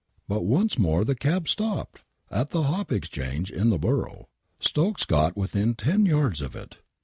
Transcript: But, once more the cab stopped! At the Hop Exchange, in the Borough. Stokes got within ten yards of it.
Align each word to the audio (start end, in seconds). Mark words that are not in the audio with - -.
But, 0.27 0.43
once 0.45 0.79
more 0.79 1.05
the 1.05 1.13
cab 1.13 1.47
stopped! 1.47 2.03
At 2.31 2.49
the 2.49 2.63
Hop 2.63 2.91
Exchange, 2.91 3.51
in 3.51 3.69
the 3.69 3.77
Borough. 3.77 4.29
Stokes 4.59 5.05
got 5.05 5.37
within 5.37 5.75
ten 5.75 6.07
yards 6.07 6.41
of 6.41 6.55
it. 6.55 6.77